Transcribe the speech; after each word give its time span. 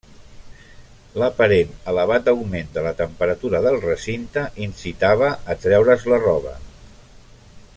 L'aparent 1.23 1.75
elevat 1.91 2.31
augment 2.31 2.71
de 2.77 2.85
la 2.87 2.93
temperatura 3.01 3.61
del 3.67 3.77
recinte 3.83 4.47
incitava 4.69 5.29
a 5.55 5.57
treure's 5.67 6.07
la 6.15 6.21
roba. 6.25 6.57